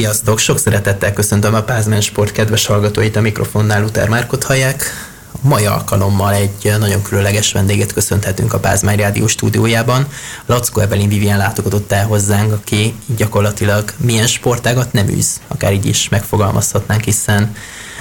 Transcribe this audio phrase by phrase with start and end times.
[0.00, 0.38] Sziasztok!
[0.38, 4.84] Sok szeretettel köszöntöm a Pázmen Sport kedves hallgatóit, a mikrofonnál Luther Márkot hallják.
[5.40, 10.06] Mai alkalommal egy nagyon különleges vendéget köszönhetünk a Pázmány Rádió stúdiójában.
[10.46, 16.08] Lackó Evelyn Vivian látogatott el hozzánk, aki gyakorlatilag milyen sportágat nem űz, akár így is
[16.08, 17.54] megfogalmazhatnánk, hiszen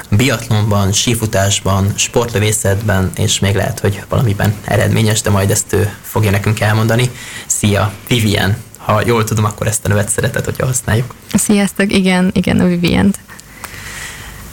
[0.09, 6.59] biatlonban, sífutásban, sportlövészetben, és még lehet, hogy valamiben eredményes, de majd ezt ő fogja nekünk
[6.59, 7.11] elmondani.
[7.47, 8.67] Szia, Vivian!
[8.89, 11.13] Ha jól tudom, akkor ezt a nevet szeretet, hogyha használjuk.
[11.33, 13.19] Sziasztok, igen, igen, a Vivient.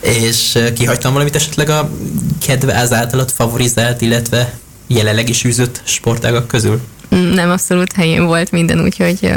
[0.01, 1.91] És kihagytam valamit esetleg a
[2.47, 6.81] kedve általad favorizált, illetve jelenleg is űzött sportágak közül?
[7.09, 9.33] Nem, abszolút helyén volt minden, úgyhogy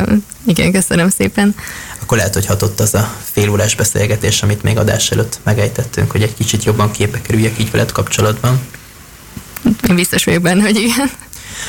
[0.46, 1.56] igen, köszönöm szépen.
[2.02, 6.34] Akkor lehet, hogy hatott az a félórás beszélgetés, amit még adás előtt megejtettünk, hogy egy
[6.34, 8.60] kicsit jobban képbe kerüljek így veled kapcsolatban.
[9.90, 11.12] Én biztos vagyok benne, hogy igen.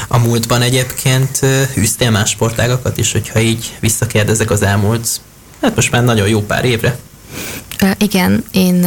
[0.08, 1.40] A múltban egyébként
[1.78, 5.20] űztél más sportágakat is, hogyha így visszakérdezek az elmúlt,
[5.62, 6.98] hát most már nagyon jó pár évre.
[7.98, 8.86] Igen, én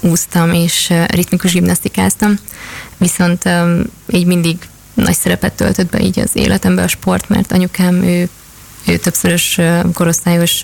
[0.00, 2.38] úsztam és ritmikus gimnasztikáztam,
[2.96, 4.56] viszont um, így mindig
[4.94, 8.28] nagy szerepet töltött be így az életembe a sport, mert anyukám ő
[8.86, 9.60] ő többszörös
[9.92, 10.62] korosztályos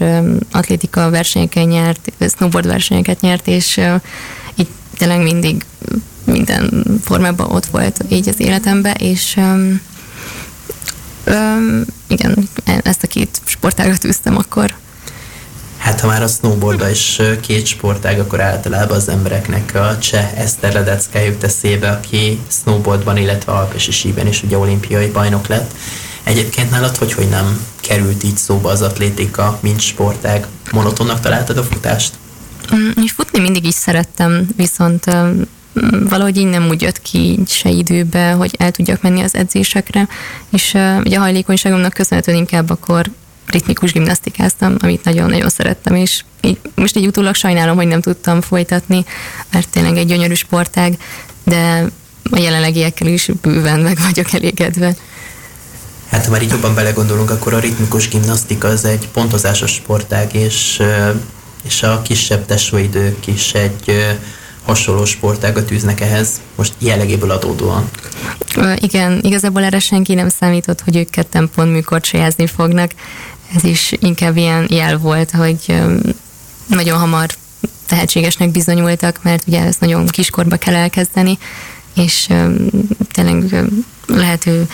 [0.51, 3.81] atlétika versenyeken nyert, snowboard versenyeket nyert, és
[4.55, 5.65] így tényleg mindig
[6.33, 9.81] minden formában ott volt így az életemben, és um,
[11.27, 14.75] um, igen, ezt a két sportágat üztem akkor.
[15.77, 20.73] Hát ha már a snowboardba is két sportág, akkor általában az embereknek a cseh Eszter
[20.73, 25.75] Ledecka jut eszébe, aki snowboardban, illetve alpesi síben is ugye olimpiai bajnok lett.
[26.23, 30.47] Egyébként nálad hogy, hogy nem került így szóba az atlétika, mint sportág?
[30.73, 32.15] Monotonnak találtad a futást?
[32.75, 35.05] Mm, futni mindig is szerettem, viszont
[36.09, 40.09] valahogy így nem úgy jött ki se időbe, hogy el tudjak menni az edzésekre,
[40.51, 43.11] és ugye a hajlékonyságomnak köszönhetően inkább akkor
[43.47, 49.05] ritmikus gimnasztikáztam, amit nagyon-nagyon szerettem, és így, most így utólag sajnálom, hogy nem tudtam folytatni,
[49.53, 50.97] mert tényleg egy gyönyörű sportág,
[51.45, 51.87] de
[52.31, 54.95] a jelenlegiekkel is bőven meg vagyok elégedve.
[56.11, 60.83] Hát ha már így jobban belegondolunk, akkor a ritmikus gimnasztika az egy pontozásos sportág, és,
[61.65, 64.17] és a kisebb tesóidők is egy
[64.65, 67.91] hasonló sportágat űznek ehhez, most jellegéből adódóan.
[68.77, 72.91] Igen, igazából erre senki nem számított, hogy ők ketten pont műkorcsolyázni fognak.
[73.57, 75.83] Ez is inkább ilyen jel volt, hogy
[76.67, 77.27] nagyon hamar
[77.87, 81.39] tehetségesnek bizonyultak, mert ugye ezt nagyon kiskorba kell elkezdeni,
[81.95, 82.29] és
[83.13, 83.65] tényleg
[84.07, 84.67] lehető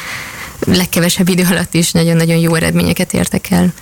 [0.67, 3.73] legkevesebb idő alatt is nagyon-nagyon jó eredményeket értek el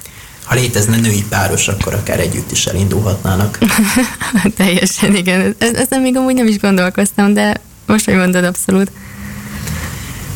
[0.47, 3.59] ha létezne női páros, akkor akár együtt is elindulhatnának.
[4.57, 5.55] Teljesen, igen.
[5.59, 8.91] Ezen még amúgy nem is gondolkoztam, de most, hogy mondod, abszolút.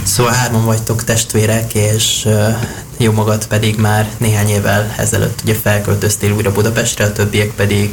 [0.04, 2.28] Szóval hárman vagytok testvérek, és
[2.96, 7.90] jó magad pedig már néhány évvel ezelőtt ugye felköltöztél újra Budapestre, a többiek pedig,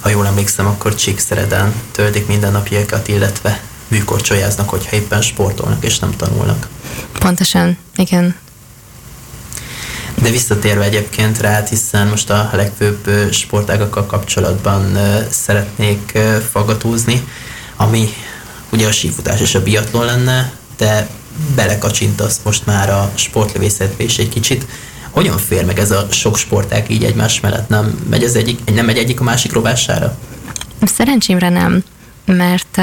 [0.00, 6.68] ha jól emlékszem, akkor Csíkszereden töltik mindennapjaikat, illetve műkorcsolyáznak, hogyha éppen sportolnak és nem tanulnak.
[7.18, 8.34] Pontosan, igen.
[10.22, 14.98] De visszatérve egyébként rá, hiszen most a legfőbb sportágakkal kapcsolatban
[15.30, 16.18] szeretnék
[16.50, 17.24] fagatózni,
[17.76, 18.08] ami
[18.72, 21.08] ugye a sífutás és a biatlon lenne, de
[21.54, 24.66] belekacsintasz most már a sportlövészetbe is egy kicsit.
[25.10, 27.68] Hogyan fér meg ez a sok sportág így egymás mellett?
[27.68, 30.18] Nem megy, az egyik, nem megy egyik a másik rovására?
[30.82, 31.84] Szerencsémre nem,
[32.24, 32.80] mert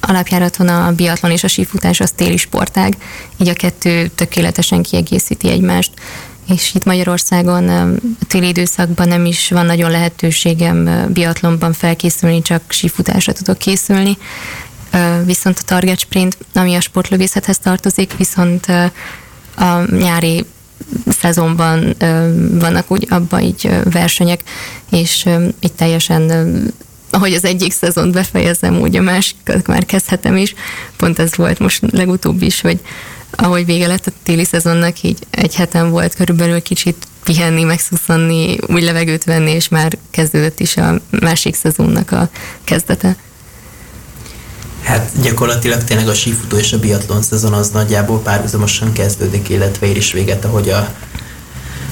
[0.00, 2.96] alapjáraton a biatlon és a sífutás az téli sportág,
[3.36, 5.90] így a kettő tökéletesen kiegészíti egymást
[6.48, 7.96] és itt Magyarországon
[8.28, 14.18] téli időszakban nem is van nagyon lehetőségem biatlonban felkészülni, csak sífutásra tudok készülni.
[15.24, 18.66] Viszont a target sprint, ami a sportlövészethez tartozik, viszont
[19.56, 20.44] a nyári
[21.20, 21.96] szezonban
[22.50, 24.42] vannak úgy abban így versenyek,
[24.90, 25.28] és
[25.60, 26.30] itt teljesen
[27.10, 30.54] ahogy az egyik szezont befejezem, úgy a másikat már kezdhetem is.
[30.96, 32.80] Pont ez volt most legutóbb is, hogy
[33.40, 38.82] ahogy vége lett a téli szezonnak, így egy heten volt körülbelül kicsit pihenni, megszuszanni, új
[38.82, 42.28] levegőt venni, és már kezdődött is a másik szezonnak a
[42.64, 43.16] kezdete.
[44.82, 49.96] Hát gyakorlatilag tényleg a sífutó és a biatlon szezon az nagyjából párhuzamosan kezdődik, illetve ér
[49.96, 50.88] is véget, ahogy, a,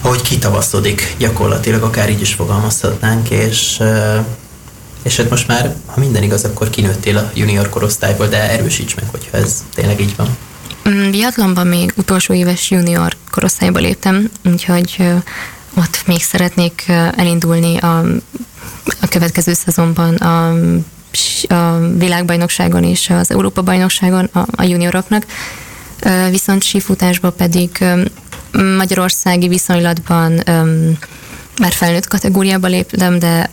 [0.00, 3.82] ahogy kitavaszodik, gyakorlatilag akár így is fogalmazhatnánk, és,
[5.02, 9.04] és hát most már, ha minden igaz, akkor kinőttél a junior korosztályból, de erősíts meg,
[9.10, 10.36] hogyha ez tényleg így van.
[10.88, 15.02] Mm, biatlonban még utolsó éves junior korosztályba léptem, úgyhogy
[15.74, 16.84] ott még szeretnék
[17.16, 17.98] elindulni a,
[19.00, 20.48] a következő szezonban a,
[21.54, 25.26] a világbajnokságon és az Európa-bajnokságon a, a junioroknak.
[26.30, 27.84] Viszont sífutásban pedig
[28.76, 30.42] magyarországi viszonylatban
[31.60, 33.50] már felnőtt kategóriába léptem, de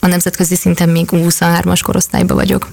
[0.00, 2.68] a nemzetközi szinten még 23-as korosztályban vagyok.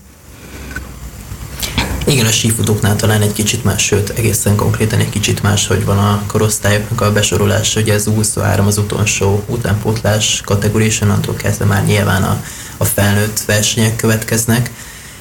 [2.09, 5.98] Igen, a sífutóknál talán egy kicsit más, sőt, egészen konkrétan egy kicsit más, hogy van
[5.98, 11.86] a korosztályoknak a besorolás, ugye ez 23 az utolsó utánpótlás kategória, és onnantól kezdve már
[11.86, 12.44] nyilván a,
[12.77, 14.71] a felnőtt versenyek következnek.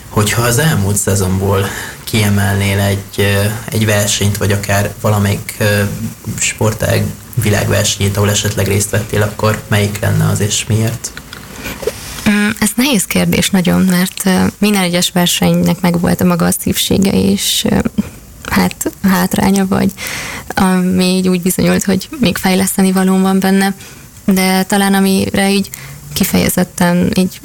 [0.08, 1.66] Hogyha az elmúlt szezonból
[2.04, 5.56] kiemelnél egy, egy versenyt, vagy akár valamelyik
[6.38, 7.04] sportág
[7.34, 11.12] világversenyét, ahol esetleg részt vettél, akkor melyik lenne az és miért?
[12.31, 17.11] Mm, ez nehéz kérdés nagyon, mert minden egyes versenynek meg volt a maga a szívsége,
[17.11, 17.67] és
[18.50, 19.93] hát hátránya, vagy
[20.49, 23.75] ami így úgy bizonyult, hogy még fejleszteni való van benne,
[24.25, 25.70] de talán amire így
[26.12, 27.40] kifejezetten így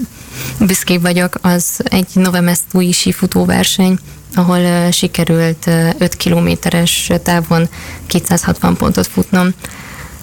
[0.60, 3.98] büszkébb vagyok, az egy novemesztúi sífutó verseny,
[4.36, 5.68] ahol sikerült
[5.98, 7.69] 5 kilométeres távon
[8.07, 9.54] 260 pontot futnom,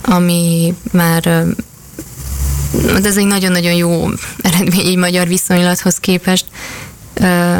[0.02, 1.44] ami már
[3.04, 4.08] ez egy nagyon-nagyon jó
[4.42, 6.44] eredmény egy magyar viszonylathoz képest,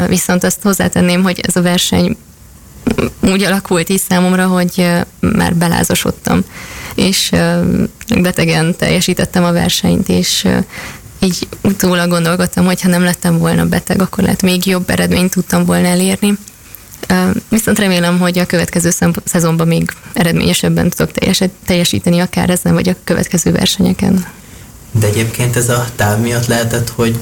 [0.07, 2.17] viszont azt hozzátenném, hogy ez a verseny
[3.21, 4.87] úgy alakult is számomra, hogy
[5.19, 6.41] már belázasodtam,
[6.95, 7.31] és
[8.21, 10.47] betegen teljesítettem a versenyt, és
[11.19, 15.65] így utólag gondolkodtam, hogy ha nem lettem volna beteg, akkor lehet még jobb eredményt tudtam
[15.65, 16.37] volna elérni.
[17.49, 18.89] Viszont remélem, hogy a következő
[19.25, 21.11] szezonban még eredményesebben tudok
[21.65, 24.25] teljesíteni, akár ezen, vagy a következő versenyeken.
[24.91, 27.19] De egyébként ez a táv miatt lehetett, hogy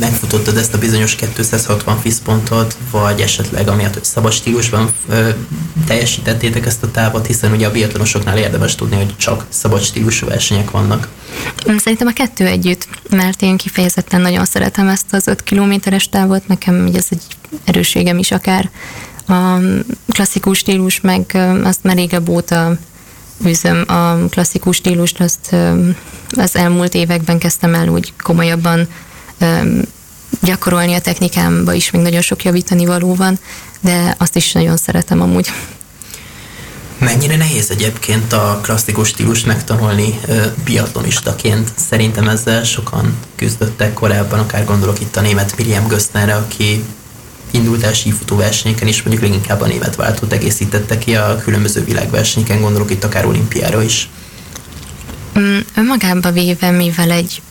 [0.00, 4.92] megfutottad ezt a bizonyos 260 fiszpontot, vagy esetleg amiatt, hogy szabad stílusban
[5.86, 10.70] teljesítettétek ezt a távot, hiszen ugye a biatlonosoknál érdemes tudni, hogy csak szabad stílusú versenyek
[10.70, 11.08] vannak.
[11.76, 16.90] Szerintem a kettő együtt, mert én kifejezetten nagyon szeretem ezt az 5 kilométeres távot, nekem
[16.94, 17.22] ez egy
[17.64, 18.70] erősségem is akár.
[19.28, 19.58] A
[20.08, 22.78] klasszikus stílus meg azt már régebb óta
[23.44, 25.54] üzöm a klasszikus stílust, azt
[26.30, 28.88] az elmúlt években kezdtem el úgy komolyabban
[30.42, 33.38] gyakorolni a technikámba is, még nagyon sok javítani való van,
[33.80, 35.52] de azt is nagyon szeretem amúgy.
[36.98, 40.20] Mennyire nehéz egyébként a klasszikus stílust megtanulni
[40.64, 41.70] biatlonistaként?
[41.88, 46.84] Szerintem ezzel sokan küzdöttek korábban, akár gondolok itt a német Miriam Gösznerre, aki
[47.50, 52.60] indult el sífutó versenyeken is, mondjuk leginkább a német váltót egészítette ki a különböző világversenyeken,
[52.60, 54.08] gondolok itt akár olimpiára is.
[55.38, 57.42] Mm, önmagába véve, mivel egy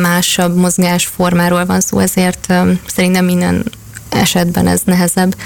[0.00, 2.52] másabb mozgásformáról van szó, ezért
[2.86, 3.64] szerintem minden
[4.08, 5.36] esetben ez nehezebb.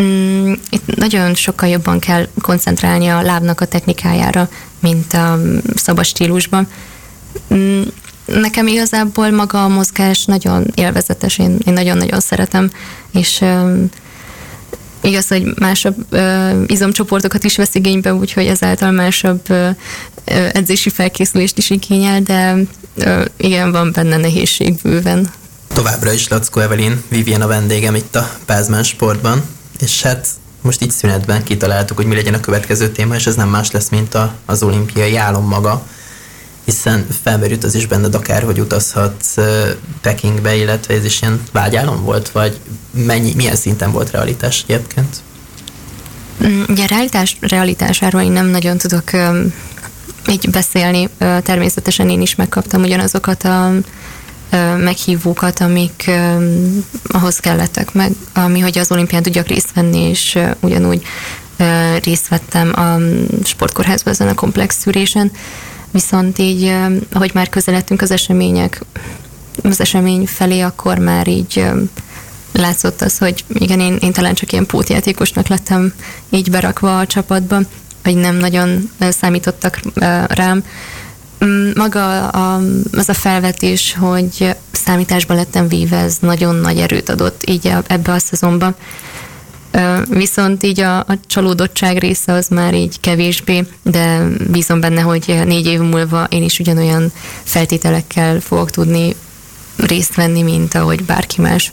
[0.00, 4.48] Mm, itt nagyon sokkal jobban kell koncentrálni a lábnak a technikájára,
[4.78, 5.38] mint a
[5.74, 6.68] szabad stílusban.
[8.24, 12.70] Nekem igazából maga a mozgás nagyon élvezetes, én, én nagyon-nagyon szeretem,
[13.12, 13.88] és um,
[15.00, 19.68] igaz, hogy másabb uh, izomcsoportokat is vesz igénybe, úgyhogy ezáltal másabb uh,
[20.52, 22.56] edzési felkészülést is igényel, de
[22.96, 25.30] uh, igen, van benne nehézség bőven.
[25.74, 29.42] Továbbra is Lackó Evelin, Vivien a vendégem itt a Pázmán Sportban,
[29.80, 30.28] és hát
[30.60, 33.88] most így szünetben kitaláltuk, hogy mi legyen a következő téma, és ez nem más lesz,
[33.88, 35.86] mint a, az olimpiai álom maga
[36.64, 39.36] hiszen felmerült az is benned akár, hogy utazhatsz
[40.00, 45.16] Pekingbe, illetve ez is ilyen vágyálom volt, vagy mennyi, milyen szinten volt realitás egyébként?
[46.46, 49.10] Mm, ugye realitás, realitásáról én nem nagyon tudok
[50.30, 51.08] így beszélni.
[51.18, 53.72] Természetesen én is megkaptam ugyanazokat a
[54.78, 56.10] meghívókat, amik
[57.06, 61.02] ahhoz kellettek meg, ami, hogy az olimpián tudjak részt venni, és ugyanúgy
[62.02, 62.96] részt vettem a
[63.44, 65.32] sportkórházban ezen a komplex szűrésen.
[65.94, 66.72] Viszont így,
[67.12, 68.84] ahogy már közeledtünk az események,
[69.62, 71.64] az esemény felé, akkor már így
[72.52, 75.94] látszott az, hogy igen, én, én talán csak ilyen pótjátékosnak lettem
[76.30, 77.60] így berakva a csapatba,
[78.02, 79.80] vagy nem nagyon számítottak
[80.28, 80.64] rám.
[81.44, 82.60] Mm, maga a,
[82.92, 88.18] az a felvetés, hogy számításba lettem véve, ez nagyon nagy erőt adott így ebbe a
[88.18, 88.74] szezonba.
[90.08, 95.66] Viszont így a, a csalódottság része az már így kevésbé, de bízom benne, hogy négy
[95.66, 97.12] év múlva én is ugyanolyan
[97.44, 99.16] feltételekkel fogok tudni
[99.76, 101.72] részt venni, mint ahogy bárki más.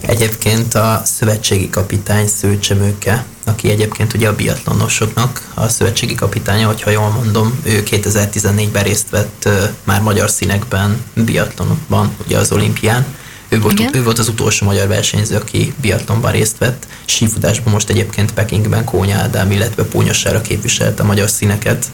[0.00, 7.08] Egyébként a szövetségi kapitány Szőcsemőke, aki egyébként ugye a biatlonosoknak a szövetségi kapitánya, hogyha jól
[7.10, 9.48] mondom, ő 2014-ben részt vett
[9.84, 13.06] már magyar színekben biatlonban, ugye az olimpián,
[13.48, 16.86] ő volt, ő volt az utolsó magyar versenyző, aki biatlonban részt vett.
[17.04, 21.86] Sífutásban most egyébként Pekingben Kónya Ádám, illetve Pónyassára képviselte a magyar színeket.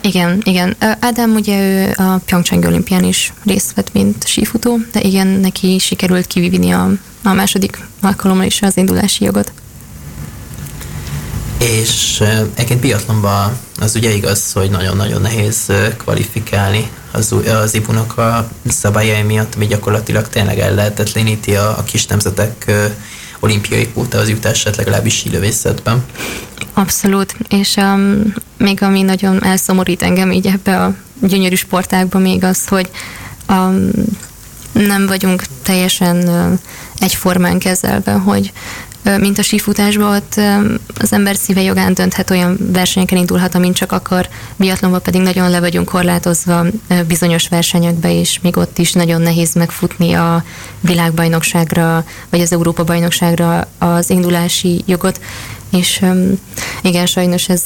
[0.00, 0.76] Igen, igen.
[1.00, 6.26] Ádám ugye ő a Pyeongchang olimpián is részt vett, mint sífutó, de igen, neki sikerült
[6.26, 6.90] kivívni a,
[7.22, 9.52] a második alkalommal is az indulási jogot.
[11.58, 12.22] És
[12.54, 19.54] egyébként biatlonban az ugye igaz, hogy nagyon-nagyon nehéz kvalifikálni az, az IBU-nak a szabályai miatt,
[19.54, 22.72] ami gyakorlatilag tényleg el lehetetleníti a, a kis nemzetek
[23.40, 26.04] olimpiai az jutását legalábbis sílövészetben.
[26.74, 32.68] Abszolút, és um, még ami nagyon elszomorít engem így ebbe a gyönyörű sportákba még az,
[32.68, 32.90] hogy
[33.48, 33.90] um,
[34.72, 36.58] nem vagyunk teljesen uh,
[36.98, 38.52] egyformán kezelve, hogy
[39.02, 40.40] mint a sífutásban, ott
[40.98, 45.60] az ember szíve jogán dönthet, olyan versenyeken indulhat, amint csak akar, biatlonban pedig nagyon le
[45.60, 46.66] vagyunk korlátozva
[47.06, 50.44] bizonyos versenyekbe, és még ott is nagyon nehéz megfutni a
[50.80, 55.20] világbajnokságra, vagy az Európa bajnokságra az indulási jogot,
[55.70, 56.04] és
[56.82, 57.62] igen, sajnos ez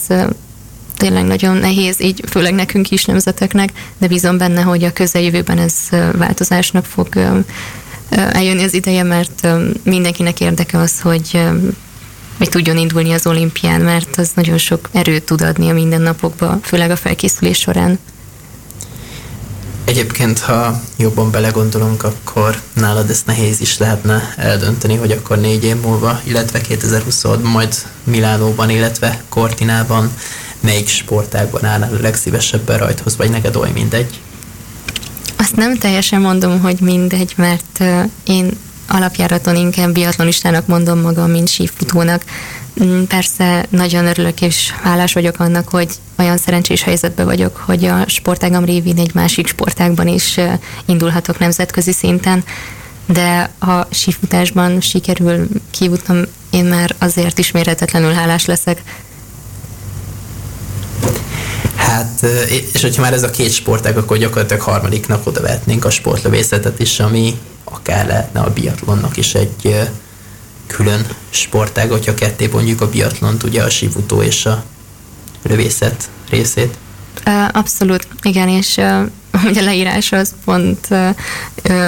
[0.96, 5.74] tényleg nagyon nehéz, így főleg nekünk is nemzeteknek, de bízom benne, hogy a közeljövőben ez
[6.12, 7.08] változásnak fog
[8.14, 9.48] eljönni az ideje, mert
[9.82, 11.40] mindenkinek érdeke az, hogy
[12.38, 16.90] hogy tudjon indulni az olimpián, mert az nagyon sok erőt tud adni a mindennapokba, főleg
[16.90, 17.98] a felkészülés során.
[19.84, 25.76] Egyébként, ha jobban belegondolunk, akkor nálad ezt nehéz is lehetne eldönteni, hogy akkor négy év
[25.80, 30.12] múlva, illetve 2026 majd Milánóban, illetve Cortinában
[30.60, 34.20] melyik sportágban állnál a legszívesebben rajthoz, vagy neked oly mindegy?
[35.56, 37.84] Azt nem teljesen mondom, hogy mindegy, mert
[38.24, 38.50] én
[38.88, 42.24] alapjáraton inkább biatlonistának mondom magam, mint sífutónak.
[42.84, 48.08] Mm, persze nagyon örülök és hálás vagyok annak, hogy olyan szerencsés helyzetben vagyok, hogy a
[48.08, 50.40] sportágam révén egy másik sportágban is
[50.84, 52.44] indulhatok nemzetközi szinten,
[53.06, 58.82] de ha sífutásban sikerül kijutnom, én már azért is méretetlenül hálás leszek,
[62.04, 62.22] Hát,
[62.72, 67.00] és hogyha már ez a két sportág, akkor gyakorlatilag harmadiknak oda vehetnénk a sportlövészetet is,
[67.00, 69.88] ami akár lehetne a biatlonnak is egy
[70.66, 74.64] külön sportág, hogyha ketté mondjuk a biatlont, ugye a sivutó és a
[75.42, 76.76] lövészet részét.
[77.52, 78.76] Abszolút, igen, és
[79.48, 80.88] ugye a leírás az pont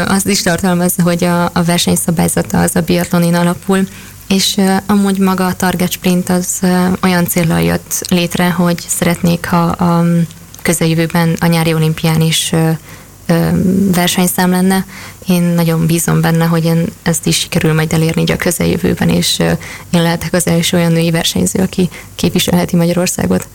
[0.06, 3.88] azt is tartalmazza, hogy a, a versenyszabályzata az a biatlonin alapul,
[4.28, 9.47] és uh, amúgy maga a Target Sprint az uh, olyan célra jött létre, hogy szeretnék,
[9.47, 10.04] ha a
[10.62, 12.76] közeljövőben a nyári olimpián is uh,
[13.92, 14.85] versenyszám lenne.
[15.28, 19.38] Én nagyon bízom benne, hogy én ezt is sikerül majd elérni a közeljövőben, és
[19.90, 23.49] én lehetek az első olyan női versenyző, aki képviselheti Magyarországot.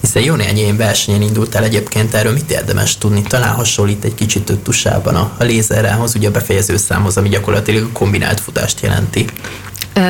[0.00, 3.22] Hiszen jó néhány ilyen versenyen indultál egyébként, erről mit érdemes tudni?
[3.22, 7.92] Talán hasonlít egy kicsit tusában a, a lézerrához, ugye a befejező számhoz, ami gyakorlatilag a
[7.92, 9.24] kombinált futást jelenti.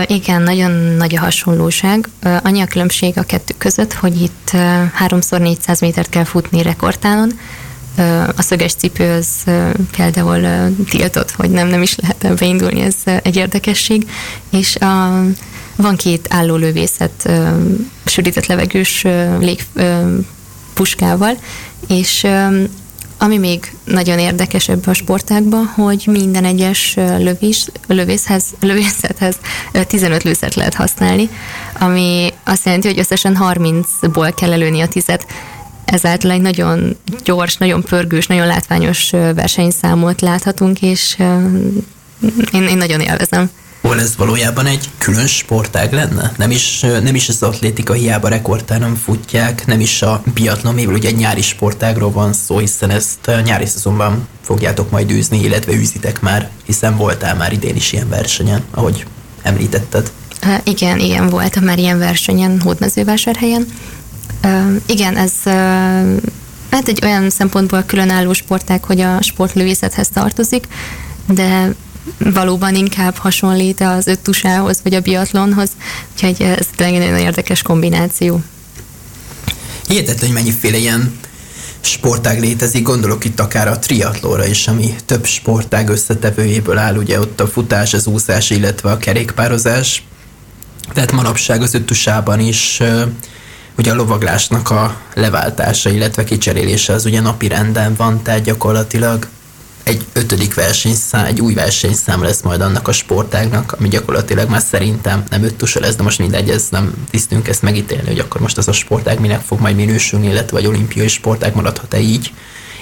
[0.07, 2.09] Igen, nagyon nagy a hasonlóság.
[2.43, 4.50] Annyi a különbség a kettő között, hogy itt
[5.09, 7.39] 3x400 métert kell futni rekordtálon,
[8.37, 9.29] a szöges cipő az
[9.97, 14.11] például tiltott, hogy nem, nem is lehet ebbe indulni, ez egy érdekesség,
[14.50, 15.23] és a,
[15.80, 17.30] van két álló lövészet
[18.04, 19.06] sűrített levegős
[19.40, 21.37] légpuskával,
[21.88, 22.26] és
[23.22, 29.37] ami még nagyon érdekes ebben a sportágban, hogy minden egyes lövés, lövészhez, lövészethez
[29.87, 31.28] 15 lőszert lehet használni,
[31.78, 35.26] ami azt jelenti, hogy összesen 30-ból kell előni a tizet.
[35.84, 41.16] Ezáltal egy nagyon gyors, nagyon pörgős, nagyon látványos versenyszámot láthatunk, és
[42.52, 43.50] én, én nagyon élvezem
[43.90, 46.32] hol ez valójában egy külön sportág lenne?
[46.37, 51.09] Nem is, nem is az atlétika hiába rekordtáron futják, nem is a biatlon, mivel ugye
[51.09, 56.50] egy nyári sportágról van szó, hiszen ezt nyári szezonban fogjátok majd űzni, illetve űzitek már,
[56.66, 59.06] hiszen voltál már idén is ilyen versenyen, ahogy
[59.42, 60.11] említetted.
[60.47, 63.66] Uh, igen, igen, voltam már ilyen versenyen, Hódmezővásárhelyen.
[64.44, 65.32] Uh, igen, ez
[66.70, 70.66] hát egy olyan szempontból különálló sportág, hogy a sportlövészethez tartozik,
[71.26, 71.75] de
[72.25, 75.71] valóban inkább hasonlít az öttusához, vagy a biatlonhoz,
[76.12, 78.43] úgyhogy ez tényleg egy nagyon érdekes kombináció.
[79.87, 81.19] Hihetetlen, hogy mennyiféle ilyen
[81.81, 87.41] sportág létezik, gondolok itt akár a triatlóra is, ami több sportág összetevőjéből áll, ugye ott
[87.41, 90.03] a futás, az úszás, illetve a kerékpározás.
[90.93, 92.81] Tehát manapság az öttusában is
[93.79, 99.29] ugye a lovaglásnak a leváltása, illetve kicserélése az ugye napi renden van, tehát gyakorlatilag
[99.90, 105.25] egy ötödik versenyszám, egy új versenyszám lesz majd annak a sportágnak, ami gyakorlatilag már szerintem
[105.30, 108.68] nem öttusa lesz, de most mindegy, ez nem tisztünk ezt megítélni, hogy akkor most az
[108.68, 112.32] a sportág minek fog majd minősülni, illetve vagy olimpiai sportág maradhat-e így,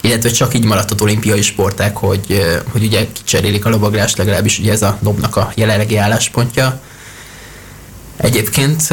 [0.00, 4.82] illetve csak így maradhat olimpiai sportág, hogy, hogy ugye kicserélik a lovaglást, legalábbis ugye ez
[4.82, 6.80] a dobnak a jelenlegi álláspontja.
[8.16, 8.88] Egyébként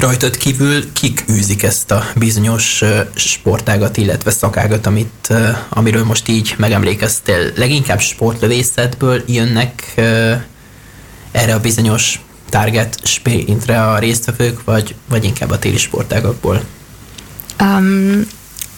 [0.00, 2.82] rajtad kívül kik űzik ezt a bizonyos
[3.14, 5.32] sportágat, illetve szakágat, amit,
[5.68, 7.52] amiről most így megemlékeztél?
[7.56, 9.94] Leginkább sportlövészetből jönnek
[11.32, 16.62] erre a bizonyos target sprintre a résztvevők, vagy, vagy inkább a téli sportágakból?
[17.60, 18.26] Um,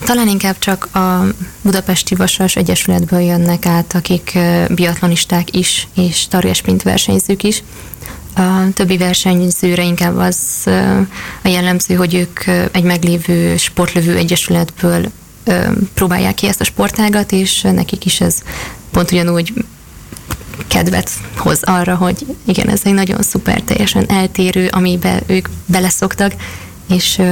[0.05, 1.25] talán inkább csak a
[1.63, 7.63] Budapesti Vasas Egyesületből jönnek át, akik biatlonisták is, és tarjasprint versenyzők is.
[8.39, 10.39] A többi versenyzőre inkább az
[11.43, 15.11] a jellemző, hogy ők egy meglévő sportlövő egyesületből
[15.95, 18.43] próbálják ki ezt a sportágat, és nekik is ez
[18.91, 19.53] pont ugyanúgy
[20.67, 26.33] kedvet hoz arra, hogy igen, ez egy nagyon szuper, teljesen eltérő, amiben ők beleszoktak,
[26.89, 27.23] és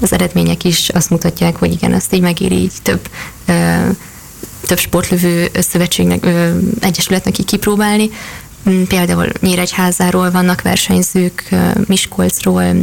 [0.00, 3.08] az eredmények is azt mutatják, hogy igen, ezt így megéri így több
[4.66, 6.26] több sportlövő szövetségnek,
[6.80, 8.10] egyesületnek így kipróbálni.
[8.70, 11.48] Mm, például Nyíregyházáról vannak versenyzők,
[11.86, 12.74] Miskolcról,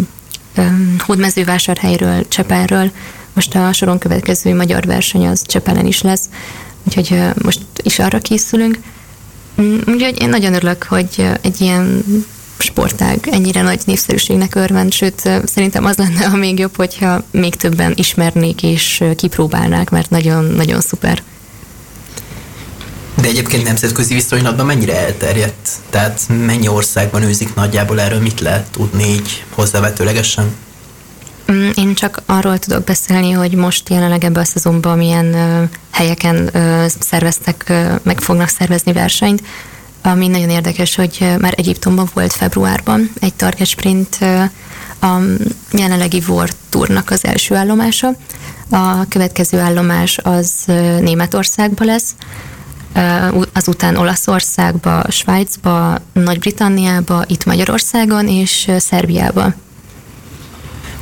[0.97, 2.91] Hódmezővásárhelyről, Csepelről.
[3.33, 6.29] Most a soron következő magyar verseny az Csepelen is lesz,
[6.83, 8.77] úgyhogy most is arra készülünk.
[9.61, 12.03] Mm, úgyhogy én nagyon örülök, hogy egy ilyen
[12.57, 17.93] sportág ennyire nagy népszerűségnek örvend, sőt szerintem az lenne a még jobb, hogyha még többen
[17.95, 21.23] ismernék és kipróbálnák, mert nagyon-nagyon szuper.
[23.21, 25.69] De egyébként nemzetközi viszonylatban mennyire elterjedt?
[25.89, 30.55] Tehát mennyi országban őzik nagyjából erről, mit lehet tudni így hozzávetőlegesen?
[31.51, 35.35] Mm, én csak arról tudok beszélni, hogy most jelenleg ebben a szezonban milyen
[35.91, 36.51] helyeken
[36.99, 37.73] szerveztek,
[38.03, 39.43] meg fognak szervezni versenyt.
[40.01, 44.17] Ami nagyon érdekes, hogy már Egyiptomban volt februárban egy target sprint
[45.01, 45.17] a
[45.71, 48.15] jelenlegi World Tournak az első állomása.
[48.69, 50.51] A következő állomás az
[50.99, 52.15] Németországba lesz,
[53.53, 59.53] azután Olaszországba, Svájcba, Nagy-Britanniába, itt Magyarországon és Szerbiába.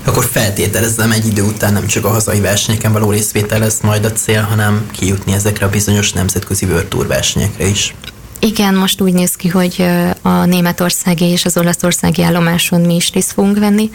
[0.04, 4.12] Akkor feltételezem egy idő után nem csak a hazai versenyeken való részvétel lesz majd a
[4.12, 7.96] cél, hanem kijutni ezekre a bizonyos nemzetközi World Tour versenyekre is.
[8.40, 9.86] Igen, most úgy néz ki, hogy
[10.22, 13.92] a németországi és az olaszországi állomáson mi is részt fogunk venni.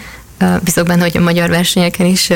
[0.64, 2.30] Bizok benne, hogy a magyar versenyeken is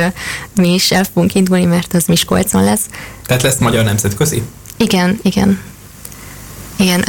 [0.55, 2.83] mi is el fogunk indulni, mert az Miskolcon lesz.
[3.27, 4.43] Tehát lesz magyar nemzetközi?
[4.77, 5.61] Igen, igen.
[6.77, 7.05] Igen,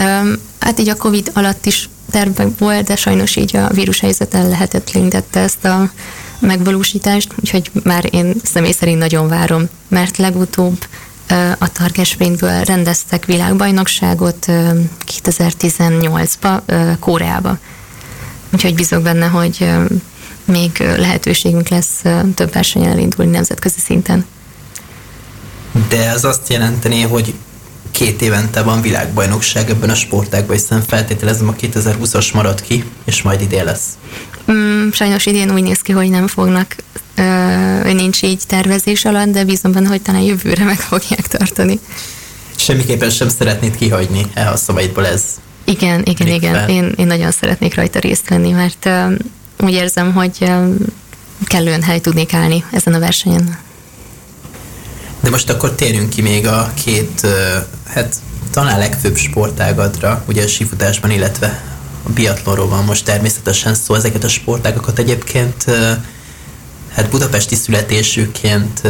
[0.60, 5.40] hát így a Covid alatt is tervek volt, de sajnos így a vírus el lehetetlenítette
[5.40, 5.92] ezt a
[6.40, 10.86] megvalósítást, úgyhogy már én személy szerint nagyon várom, mert legutóbb
[11.58, 14.46] a Targesvényből rendeztek világbajnokságot
[15.24, 16.62] 2018-ba
[17.00, 17.58] Koreába.
[18.54, 19.70] Úgyhogy bízok benne, hogy
[20.46, 22.02] még lehetőségünk lesz
[22.36, 24.26] több versenyen elindulni nemzetközi szinten.
[25.90, 27.34] De ez azt jelenteni, hogy
[27.98, 33.42] két évente van világbajnokság ebben a sportágban, hiszen feltételezem a 2020-as marad ki, és majd
[33.42, 33.86] idén lesz.
[34.52, 36.76] Mm, sajnos idén úgy néz ki, hogy nem fognak,
[37.16, 41.80] ö, nincs így tervezés alatt, de bízom benne, hogy talán jövőre meg fogják tartani.
[42.56, 45.24] Semmiképpen sem szeretnéd kihagyni e a szavaidból ez.
[45.64, 46.70] Igen, igen, igen.
[46.70, 49.14] Én, én nagyon szeretnék rajta részt venni, mert ö,
[49.60, 50.74] úgy érzem, hogy ö,
[51.46, 53.66] kellően hely tudnék állni ezen a versenyen.
[55.20, 57.28] De most akkor térjünk ki még a két,
[57.88, 58.16] hát
[58.52, 61.64] talán legfőbb sportágadra, ugye a sífutásban, illetve
[62.04, 63.94] a biatlonról van most természetesen szó.
[63.94, 65.66] Ezeket a sportágokat egyébként
[66.94, 68.82] hát budapesti születésűként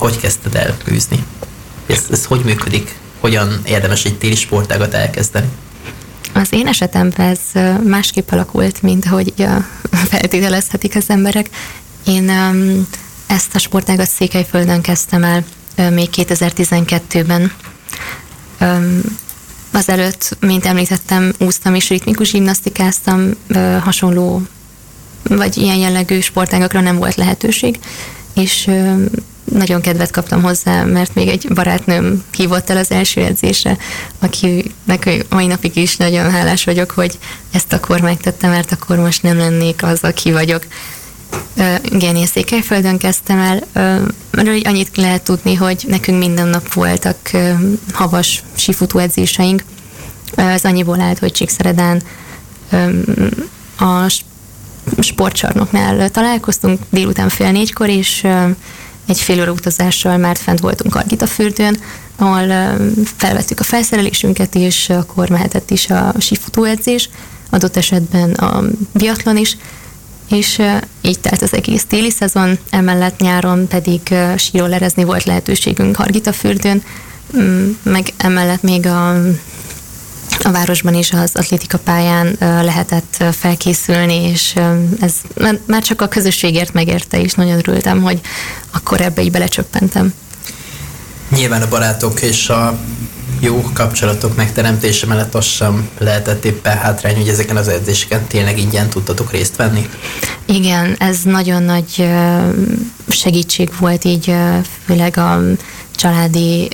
[0.00, 1.24] hogy kezdted el űzni?
[1.86, 2.98] Ez, ez hogy működik?
[3.20, 5.48] Hogyan érdemes egy téli sportágat elkezdeni?
[6.32, 7.40] Az én esetemben ez
[7.84, 9.34] másképp alakult, mint ahogy
[10.10, 11.50] feltételezhetik az emberek.
[12.06, 12.30] Én
[13.30, 15.44] ezt a sportágat Székelyföldön kezdtem el
[15.90, 17.52] még 2012-ben.
[19.70, 23.30] Azelőtt, mint említettem, úsztam és ritmikus gimnasztikáztam,
[23.80, 24.42] hasonló
[25.22, 27.78] vagy ilyen jellegű sportágakra nem volt lehetőség,
[28.34, 28.70] és
[29.44, 33.76] nagyon kedvet kaptam hozzá, mert még egy barátnőm hívott el az első edzésre,
[34.18, 37.18] akinek mai napig is nagyon hálás vagyok, hogy
[37.52, 40.66] ezt akkor megtette, mert akkor most nem lennék az, aki vagyok.
[41.82, 43.62] Igen, én Székelyföldön kezdtem el.
[44.30, 47.30] Erről annyit lehet tudni, hogy nekünk minden nap voltak
[47.92, 49.64] havas sifutó edzéseink.
[50.34, 52.02] Ez annyiból állt, hogy Csíkszeredán
[53.78, 54.12] a
[54.98, 58.26] sportcsarnoknál találkoztunk délután fél négykor, és
[59.06, 61.78] egy fél óra utazással már fent voltunk Argita fürdőn,
[62.16, 62.76] ahol
[63.16, 67.08] felvettük a felszerelésünket, és akkor mehetett is a sifutó edzés,
[67.50, 68.62] adott esetben a
[68.92, 69.56] biatlon is,
[70.30, 70.62] és
[71.00, 76.82] így telt az egész téli szezon, emellett nyáron pedig sírollerezni volt lehetőségünk Hargita fürdőn,
[77.38, 79.10] mm, meg emellett még a,
[80.42, 84.54] a városban is az atlétika pályán lehetett felkészülni, és
[85.00, 85.12] ez
[85.66, 88.20] már csak a közösségért megérte, és nagyon örültem, hogy
[88.70, 90.12] akkor ebbe így belecsöppentem.
[91.28, 92.78] Nyilván a barátok és a
[93.40, 98.88] jó kapcsolatok megteremtése mellett az sem lehetett éppen hátrány, hogy ezeken az edzéseken tényleg ingyen
[98.88, 99.88] tudtatok részt venni?
[100.50, 102.08] Igen, ez nagyon nagy
[103.08, 104.34] segítség volt így,
[104.84, 105.40] főleg a
[105.90, 106.68] családi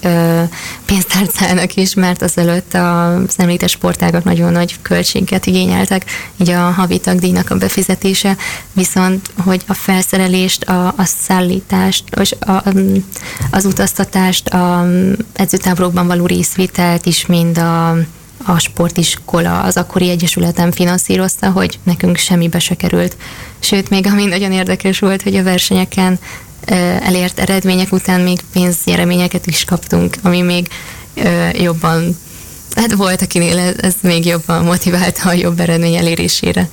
[0.87, 6.05] pénztárcának is, mert azelőtt az említett sportágak nagyon nagy költséget igényeltek,
[6.37, 8.37] így a havi tagdíjnak a befizetése,
[8.73, 12.63] viszont hogy a felszerelést, a, a szállítást, és a,
[13.51, 14.87] az utaztatást, a
[15.33, 17.97] edzőtáborokban való részvételt is mind a
[18.45, 23.17] a sportiskola az akkori egyesületem finanszírozta, hogy nekünk semmibe se került.
[23.59, 26.19] Sőt, még ami nagyon érdekes volt, hogy a versenyeken
[27.03, 30.69] elért eredmények után még pénznyereményeket is kaptunk, ami még
[31.53, 32.19] jobban,
[32.75, 36.69] hát volt, akinél ez még jobban motiválta a jobb eredmény elérésére.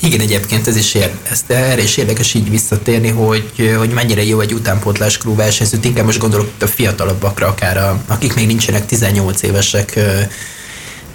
[0.00, 4.40] Igen, egyébként ez is ér, ezt, erre is érdekes így visszatérni, hogy, hogy mennyire jó
[4.40, 5.84] egy utánpótlás klub versenyzőt.
[5.84, 9.98] Inkább most gondolok a fiatalabbakra, akár a, akik még nincsenek 18 évesek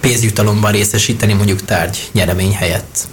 [0.02, 3.08] pénzjutalomban részesíteni mondjuk tárgy nyeremény helyett.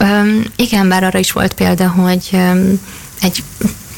[0.00, 2.80] Um, igen, bár arra is volt példa, hogy um,
[3.20, 3.42] egy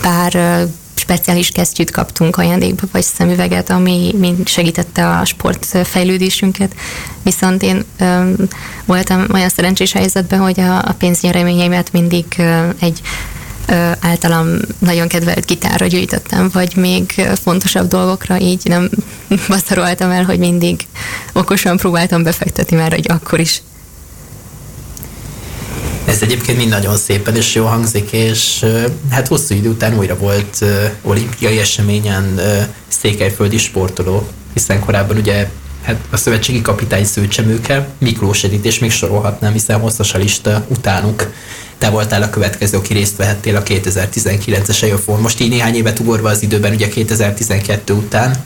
[0.02, 6.74] pár speciális kesztyűt kaptunk ajándékba, vagy szemüveget, ami mind segítette a sportfejlődésünket.
[7.22, 8.34] Viszont én um,
[8.84, 13.39] voltam olyan szerencsés helyzetben, hogy a, a pénznyereményeimet mindig uh, egy uh,
[14.00, 18.90] általam nagyon kedvelt gitárra gyűjtöttem, vagy még fontosabb dolgokra, így nem
[19.48, 20.86] baszaroltam el, hogy mindig
[21.32, 23.62] okosan próbáltam befektetni már, hogy akkor is
[26.10, 28.66] ez egyébként mind nagyon szépen és jó hangzik, és
[29.10, 30.64] hát hosszú idő után újra volt
[31.02, 32.40] olimpiai eseményen
[32.88, 35.48] székelyföldi sportoló, hiszen korábban ugye
[35.82, 41.32] hát a szövetségi kapitány Szőcsemőke, Miklós Edith, és még sorolhatnám, hiszen hosszas a lista utánuk.
[41.80, 45.20] Te voltál a következő, aki részt vehettél a 2019-es EOFON.
[45.20, 48.44] Most így néhány évet ugorva az időben, ugye 2012 után,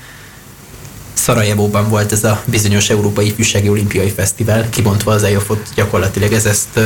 [1.15, 6.81] Szarajevóban volt ez a bizonyos Európai Ifjúsági Olimpiai Fesztivál, kibontva az EOFot gyakorlatilag ez ezt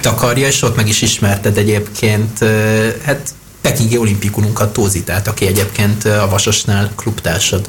[0.00, 2.38] takarja, és ott meg is ismerted egyébként,
[3.04, 7.68] hát Pekingi olimpikununkat Tózitát, aki egyébként a Vasasnál klubtársad.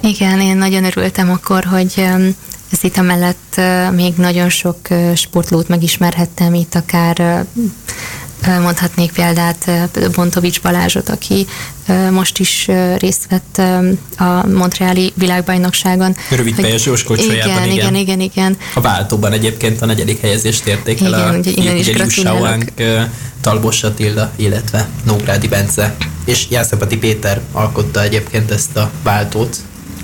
[0.00, 2.04] Igen, én nagyon örültem akkor, hogy
[2.72, 3.60] ez itt amellett
[3.92, 4.78] még nagyon sok
[5.14, 7.46] sportlót megismerhettem, itt akár
[8.46, 9.70] Mondhatnék példát
[10.14, 11.46] Bontovics Balázsot, aki
[12.10, 13.60] most is részt vett
[14.18, 16.16] a Montreali világbajnokságon.
[16.30, 18.56] Rövid pályás igen, igen, igen, igen, igen.
[18.74, 22.64] A váltóban egyébként a negyedik helyezést érték el igen, a ugye, innen is gratulálok.
[23.40, 25.94] Talbos Attila, illetve Nógrádi Bence.
[26.24, 29.56] És Jászapati Péter alkotta egyébként ezt a váltót.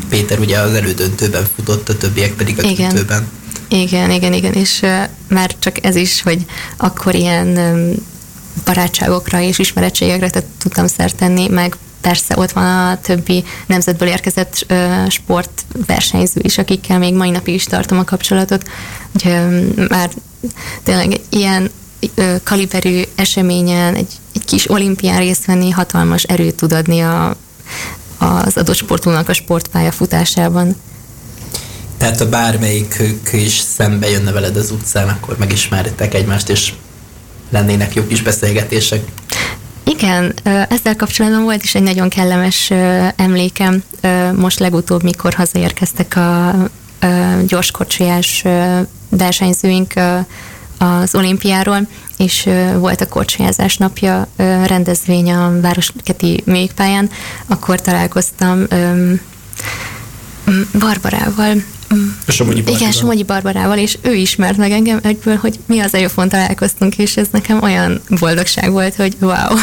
[0.08, 2.88] Péter ugye az elődöntőben futott, a többiek pedig a igen.
[2.88, 3.28] döntőben.
[3.68, 6.44] Igen, igen, igen, és uh, már csak ez is, hogy
[6.76, 7.94] akkor ilyen um,
[8.64, 15.08] barátságokra és ismerettségekre tudtam szert tenni, meg persze ott van a többi nemzetből érkezett uh,
[15.08, 18.68] sportversenyző is, akikkel még mai napig is tartom a kapcsolatot.
[19.14, 20.10] Úgyhogy um, már
[20.82, 21.70] tényleg ilyen
[22.16, 27.36] uh, kaliberű eseményen, egy, egy kis olimpián részt venni hatalmas erőt tud adni a,
[28.18, 30.76] az adott sportolónak a sportpálya futásában.
[31.96, 36.72] Tehát a bármelyikük is szembe jönne veled az utcán, akkor megismeritek egymást, és
[37.50, 39.04] lennének jó kis beszélgetések.
[39.84, 42.70] Igen, ezzel kapcsolatban volt is egy nagyon kellemes
[43.16, 43.82] emlékem.
[44.36, 46.54] Most legutóbb, mikor hazaérkeztek a
[47.46, 48.44] gyorskocsijás
[49.08, 49.92] versenyzőink
[50.78, 54.28] az olimpiáról, és volt a kocsijázás napja
[54.66, 57.10] rendezvény a Városketi Műpályán,
[57.46, 58.66] akkor találkoztam
[60.78, 61.54] Barbarával,
[62.26, 66.98] Somogyi Igen, Somogyi Barbarával, és ő ismert meg engem egyből, hogy mi az a találkoztunk,
[66.98, 69.58] és ez nekem olyan boldogság volt, hogy wow.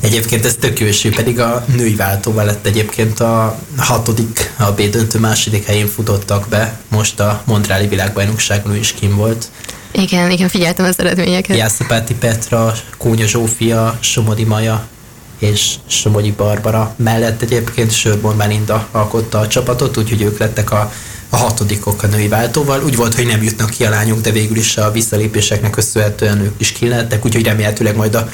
[0.00, 4.72] Egyébként ez tök jó, és ő pedig a női váltóval lett egyébként a hatodik, a
[4.72, 9.50] B döntő második helyén futottak be, most a Montreali világbajnokságon is kim volt.
[9.92, 11.56] Igen, igen, figyeltem az eredményeket.
[11.56, 14.86] Jászapáti Petra, Kónya Zsófia, Somodi Maja,
[15.38, 20.92] és Somogyi Barbara mellett egyébként Sörbon Melinda alkotta a csapatot, úgyhogy ők lettek a,
[21.28, 22.82] a hatodikok a női váltóval.
[22.84, 26.54] Úgy volt, hogy nem jutnak ki a lányok, de végül is a visszalépéseknek köszönhetően ők
[26.60, 28.28] is kilettek, úgyhogy remélhetőleg majd a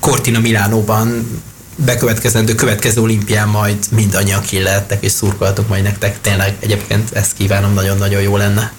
[0.00, 1.40] Cortina Milánóban
[1.76, 6.20] bekövetkezendő következő olimpián majd mindannyian lehettek, és szurkolhatok majd nektek.
[6.20, 8.72] Tényleg egyébként ezt kívánom, nagyon-nagyon jó lenne.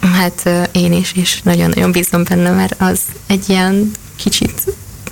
[0.00, 4.62] Hát én is, és nagyon-nagyon bízom benne, mert az egy ilyen kicsit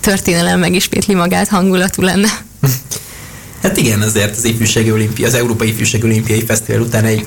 [0.00, 2.28] történelem megismétli magát hangulatú lenne.
[3.62, 7.26] Hát igen, azért az ifjúsági olimpia, az Európai Ifjúsági Olimpiai Fesztivál után egy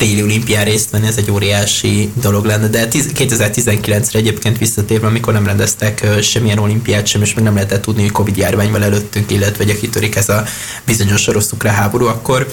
[0.00, 5.46] téli olimpián részt venni, ez egy óriási dolog lenne, de 2019-re egyébként visszatérve, amikor nem
[5.46, 9.78] rendeztek semmilyen olimpiát sem, és még nem lehetett tudni, hogy Covid járványval előttünk, illetve hogy
[9.78, 10.44] kitörik ez a
[10.86, 12.46] bizonyos orosz háború, akkor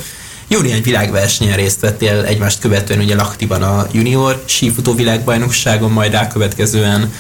[0.47, 7.13] jó néhány világversenyen részt vettél egymást követően, ugye Laktiban a junior sífutó világbajnokságon, majd rákövetkezően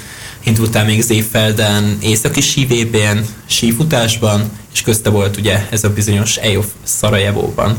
[0.43, 7.77] indultál még Zéfelden, északi sívében, sífutásban, és közte volt ugye ez a bizonyos EOF Szarajevóban.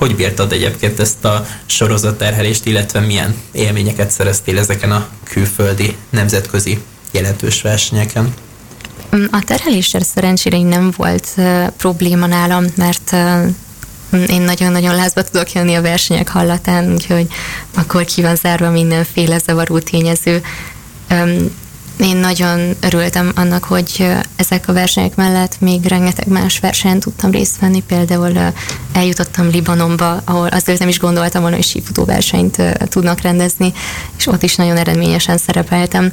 [0.00, 6.78] Hogy bírtad egyébként ezt a sorozatterhelést, illetve milyen élményeket szereztél ezeken a külföldi, nemzetközi
[7.10, 8.34] jelentős versenyeken?
[9.16, 11.34] Mm, a terheléssel szerencsére nem volt
[11.76, 13.12] probléma nálam, mert
[14.10, 17.26] uh, én nagyon-nagyon lázba tudok jönni a versenyek hallatán, úgyhogy
[17.74, 20.42] akkor ki van zárva mindenféle zavaró tényező.
[22.00, 27.60] Én nagyon örültem annak, hogy ezek a versenyek mellett még rengeteg más versenyen tudtam részt
[27.60, 28.52] venni, például
[28.92, 33.72] eljutottam Libanonba, ahol azért nem is gondoltam volna, hogy sífutó versenyt tudnak rendezni,
[34.16, 36.12] és ott is nagyon eredményesen szerepeltem.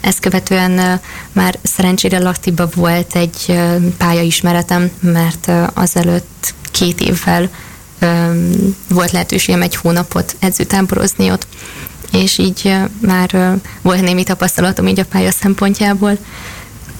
[0.00, 1.00] Ezt követően
[1.32, 3.60] már szerencsére Laktiba volt egy
[3.96, 7.50] pályaismeretem, mert azelőtt két évvel
[8.88, 11.46] volt lehetőségem egy hónapot edzőtáborozni ott,
[12.12, 16.18] és így már volt némi tapasztalatom így a pálya szempontjából.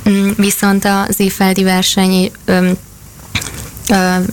[0.08, 2.30] Mm, viszont az évfeldi verseny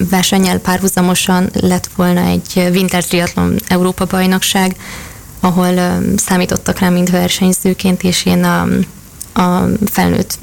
[0.10, 4.76] versenyel párhuzamosan lett volna egy Winter Triathlon Európa bajnokság,
[5.40, 8.62] ahol számítottak rá mind versenyzőként, és én a,
[9.42, 10.38] a felnőtt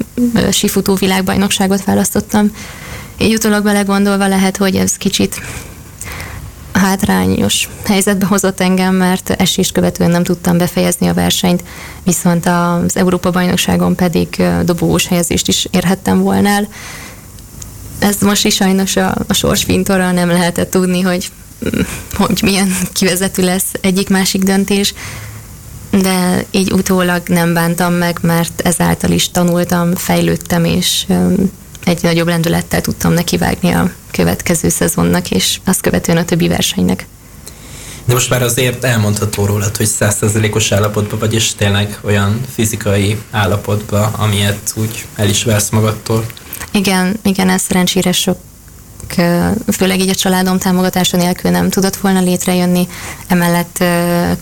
[0.51, 2.51] sifutó világbajnokságot választottam.
[3.17, 5.41] Így utólag belegondolva lehet, hogy ez kicsit
[6.77, 11.63] hátrányos helyzetbe hozott engem, mert esést követően nem tudtam befejezni a versenyt,
[12.03, 16.67] viszont az Európa-bajnokságon pedig dobogós helyezést is érhettem volna el.
[17.99, 21.31] Ez most is sajnos a, a sorsfintorral nem lehetett tudni, hogy,
[22.13, 24.93] hogy milyen kivezető lesz egyik-másik döntés,
[25.91, 31.05] de így utólag nem bántam meg, mert ezáltal is tanultam, fejlődtem, és
[31.87, 37.05] egy nagyobb lendülettel tudtam nekivágni a következő szezonnak, és azt követően a többi versenynek.
[38.05, 44.13] De most már azért elmondható rólad, hogy százszerzelékos állapotban vagy, és tényleg olyan fizikai állapotban,
[44.13, 46.25] amilyet úgy el is versz magadtól.
[46.71, 48.37] Igen, igen, ez szerencsére sok
[49.71, 52.87] főleg így a családom támogatása nélkül nem tudott volna létrejönni,
[53.27, 53.83] emellett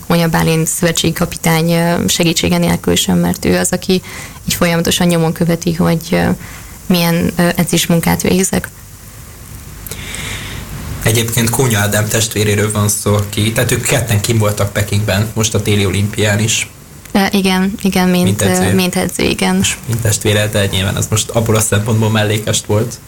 [0.06, 1.72] Kónya Bálint szövetségkapitány
[2.08, 4.02] segítsége nélkül sem, mert ő az, aki
[4.48, 6.20] így folyamatosan nyomon követi, hogy
[6.86, 8.68] milyen edzésmunkát végzek.
[11.02, 15.62] Egyébként Kónya Ádám testvéréről van szó, ki, tehát ők ketten kim voltak Pekingben, most a
[15.62, 16.68] téli olimpián is.
[17.12, 18.74] E, igen, igen, mint, mint, edző.
[18.74, 19.64] mint edző, igen.
[19.86, 22.98] Mint testvére, de nyilván az most abból a szempontból mellékest volt.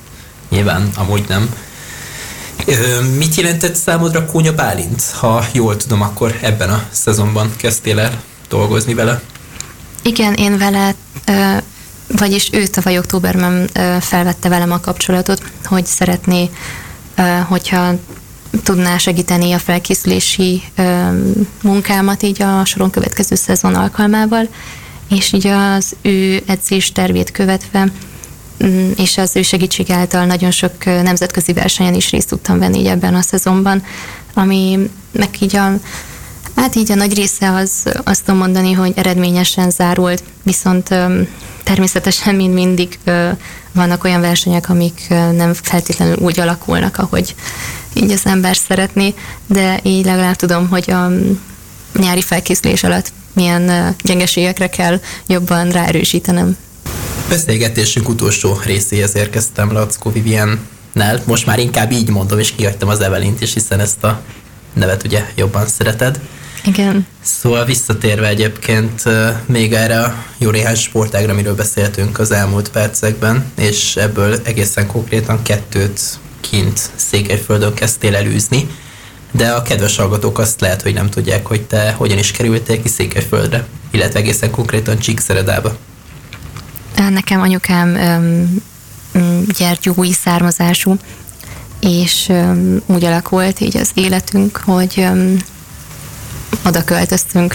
[0.49, 1.55] Nyilván, amúgy nem.
[3.17, 5.03] Mit jelentett számodra Kónya Bálint?
[5.11, 9.21] Ha jól tudom, akkor ebben a szezonban kezdtél el dolgozni vele?
[10.03, 10.95] Igen, én vele
[12.16, 16.51] vagyis ő tavaly októberben felvette velem a kapcsolatot, hogy szeretné,
[17.49, 17.94] hogyha
[18.62, 20.62] tudná segíteni a felkészülési
[21.62, 24.49] munkámat így a soron következő szezon alkalmával,
[25.09, 27.92] és így az ő edzés tervét követve
[28.64, 32.87] mm, és az ő segítség által nagyon sok nemzetközi versenyen is részt tudtam venni így
[32.87, 33.85] ebben a szezonban,
[34.35, 35.73] ami meg így a
[36.59, 37.71] Hát így a nagy része az
[38.05, 40.88] azt tudom mondani, hogy eredményesen zárult, viszont
[41.62, 42.99] természetesen mind mindig
[43.73, 47.35] vannak olyan versenyek, amik nem feltétlenül úgy alakulnak, ahogy
[47.94, 49.14] így az ember szeretné,
[49.47, 51.11] de így legalább tudom, hogy a
[51.99, 56.57] nyári felkészülés alatt milyen gyengeségekre kell jobban ráerősítenem.
[57.29, 61.23] Beszélgetésünk utolsó részéhez érkeztem Lackó Viviennel.
[61.25, 64.21] Most már inkább így mondom, és kihagytam az Evelint is, hiszen ezt a
[64.73, 66.21] nevet ugye jobban szereted.
[66.64, 67.07] Igen.
[67.23, 69.03] Szóval visszatérve egyébként
[69.47, 75.42] még erre a jó néhány sportágra, amiről beszéltünk az elmúlt percekben, és ebből egészen konkrétan
[75.42, 76.01] kettőt
[76.40, 78.68] kint Székelyföldön kezdtél elűzni,
[79.31, 82.88] de a kedves hallgatók azt lehet, hogy nem tudják, hogy te hogyan is kerültél ki
[82.88, 85.77] Székelyföldre, illetve egészen konkrétan Csíkszeredába.
[87.11, 90.97] Nekem anyukám um, gyergyói származású,
[91.81, 95.37] és um, úgy alakult így az életünk, hogy um,
[96.64, 97.55] oda költöztünk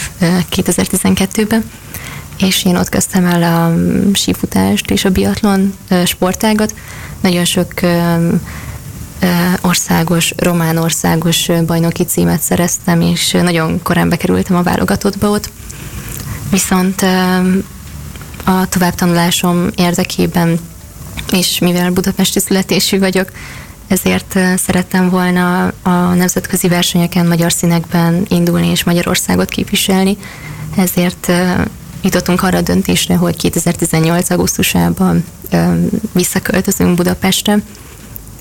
[0.51, 1.71] 2012-ben,
[2.37, 3.73] és én ott kezdtem el a
[4.13, 5.73] sífutást és a biatlon
[6.05, 6.75] sportágat.
[7.21, 7.67] Nagyon sok
[9.61, 15.49] országos, román országos bajnoki címet szereztem, és nagyon korán bekerültem a válogatottba ott.
[16.49, 17.01] Viszont
[18.45, 20.59] a továbbtanulásom érdekében,
[21.31, 23.31] és mivel budapesti születésű vagyok,
[23.87, 30.17] ezért szerettem volna a nemzetközi versenyeken, magyar színekben indulni és Magyarországot képviselni.
[30.75, 31.31] Ezért
[32.01, 34.29] jutottunk arra a döntésre, hogy 2018.
[34.29, 35.23] augusztusában
[36.11, 37.57] visszaköltözünk Budapestre,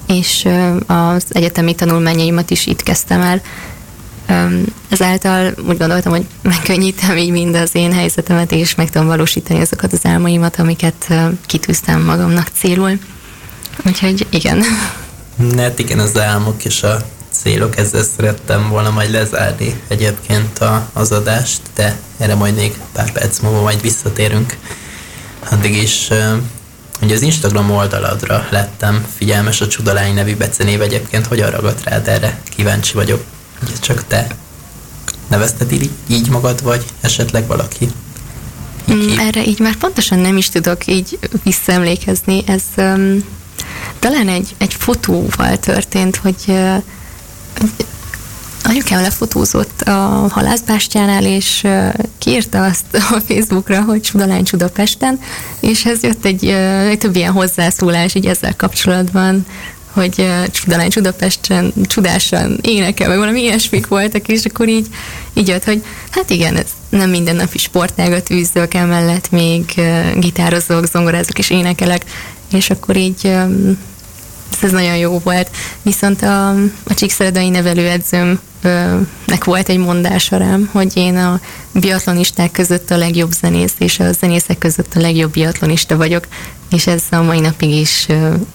[0.07, 0.49] és
[0.87, 3.41] az egyetemi tanulmányaimat is itt kezdtem el.
[4.89, 9.93] Ezáltal úgy gondoltam, hogy megkönnyítem így mind az én helyzetemet, és meg tudom valósítani azokat
[9.93, 11.15] az álmaimat, amiket
[11.47, 12.99] kitűztem magamnak célul.
[13.87, 14.63] Úgyhogy igen.
[15.57, 16.97] Hát igen, az álmok és a
[17.31, 23.13] célok, ezzel szerettem volna majd lezárni egyébként a, az adást, de erre majd még pár
[23.13, 24.57] perc múlva majd visszatérünk.
[25.51, 26.09] Addig is
[27.03, 32.41] Ugye az Instagram oldaladra lettem figyelmes a Csudalány nevű becenév egyébként, hogyan ragadt rád erre?
[32.57, 33.25] Kíváncsi vagyok.
[33.63, 34.27] Ugye csak te
[35.29, 37.89] nevezted így, így magad, vagy esetleg valaki?
[38.89, 42.43] Így mm, erre így már pontosan nem is tudok így visszaemlékezni.
[42.47, 43.25] Ez um,
[43.99, 46.83] talán egy, egy fotóval történt, hogy uh,
[48.65, 51.67] anyukám lefotózott a halászbástyánál, és
[52.19, 55.21] kiírta azt a Facebookra, hogy Csudalány Csudapesten,
[55.61, 56.47] és ez jött egy,
[56.89, 59.47] egy több ilyen hozzászólás így ezzel kapcsolatban,
[59.93, 64.87] hogy Csudalány Csudapesten csudásan énekel, meg valami ilyesmik voltak, és akkor így,
[65.33, 69.65] így jött, hogy hát igen, ez nem mindennapi sportágat űzök, emellett még
[70.17, 72.05] gitározok, zongorázok és énekelek,
[72.53, 73.27] és akkor így
[74.61, 75.51] ez nagyon jó volt.
[75.83, 76.49] Viszont a,
[76.85, 78.41] a Csíkszeredai nevelőedzőm
[79.27, 81.41] nek volt egy mondása rám, hogy én a
[81.73, 86.27] biatlonisták között a legjobb zenész, és a zenészek között a legjobb biatlonista vagyok,
[86.71, 88.07] és ez a mai napig is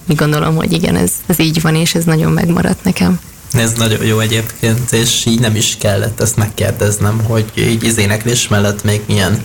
[0.08, 3.20] úgy gondolom, hogy igen, ez, ez így van, és ez nagyon megmaradt nekem.
[3.52, 8.48] Ez nagyon jó egyébként, és így nem is kellett ezt megkérdeznem, hogy így az éneklés
[8.48, 9.42] mellett még milyen,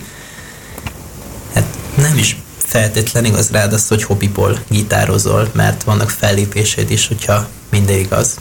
[1.53, 2.37] hát nem is
[2.73, 8.37] feltétlen igaz rád az, hogy hobbiból gitározol, mert vannak fellépéseid is, hogyha minden igaz.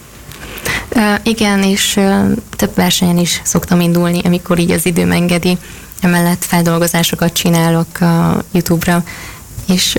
[0.95, 5.59] Uh, igen, és uh, több versenyen is szoktam indulni, amikor így az időm engedi.
[6.01, 9.05] Emellett feldolgozásokat csinálok a YouTube-ra,
[9.69, 9.97] és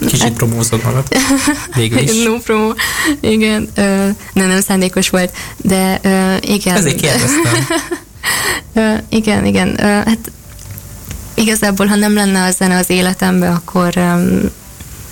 [0.00, 1.04] Kicsit hát, promózod magad?
[1.74, 2.22] Végül is.
[2.24, 2.72] no promo.
[3.20, 6.00] Igen, uh, nem, szándékos volt, de
[6.40, 6.76] igen.
[6.76, 7.66] Ezért kérdeztem.
[9.20, 9.76] igen, igen.
[9.78, 10.30] Hát
[11.34, 13.94] igazából, ha nem lenne a zene az életemben, akkor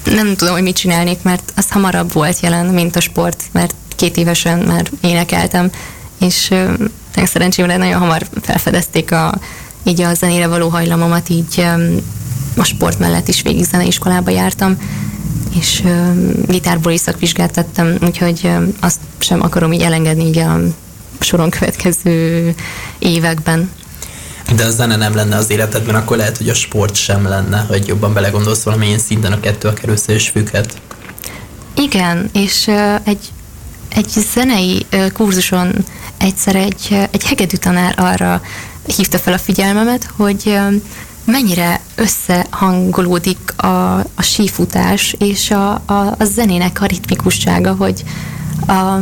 [0.05, 4.17] nem tudom, hogy mit csinálnék, mert az hamarabb volt jelen, mint a sport, mert két
[4.17, 5.71] évesen már énekeltem,
[6.21, 6.55] és
[7.25, 9.35] szerencsémre nagyon hamar felfedezték a,
[9.85, 11.65] így a zenére való hajlamomat, így
[12.57, 14.77] a sport mellett is végig zeneiskolába jártam,
[15.59, 15.83] és
[16.47, 18.51] gitárból is szakvizsgát tettem, úgyhogy
[18.81, 20.61] azt sem akarom így elengedni így a
[21.19, 22.55] soron következő
[22.99, 23.71] években.
[24.57, 27.87] De a zene nem lenne az életedben, akkor lehet, hogy a sport sem lenne, hogy
[27.87, 30.75] jobban belegondolsz valamilyen szinten a kettő a kerülsze és függhet.
[31.75, 32.69] Igen, és
[33.05, 33.31] egy,
[33.89, 35.75] egy zenei kurzuson
[36.19, 38.43] egyszer egy, egy hegedű tanár arra
[38.97, 40.59] hívta fel a figyelmemet, hogy
[41.25, 48.05] mennyire összehangolódik a, a sífutás és a, a, a zenének a ritmikussága, hogy
[48.67, 49.01] a,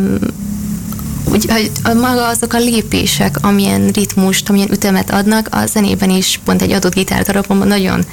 [1.31, 6.63] úgy, hogy maga azok a lépések, amilyen ritmust, amilyen ütemet adnak, a zenében is pont
[6.63, 8.05] egy adott gitárdarabomban nagyon